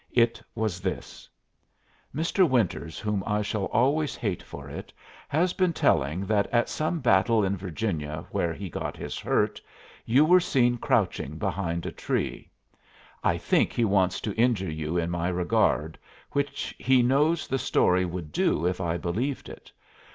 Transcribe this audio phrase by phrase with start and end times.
[0.15, 1.29] It was this:
[2.15, 2.49] "Mr.
[2.49, 4.91] Winters, whom I shall always hate for it,
[5.29, 9.61] has been telling that at some battle in Virginia, where he got his hurt,
[10.03, 12.49] you were seen crouching behind a tree.
[13.23, 15.99] I think he wants to injure you in my regard,
[16.31, 19.71] which he knows the story would do if I believed it.